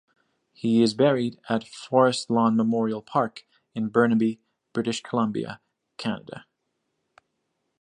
[0.51, 4.41] He is buried at Forest Lawn Memorial Park in Burnaby,
[4.73, 5.61] British Columbia,
[5.97, 6.47] Canada.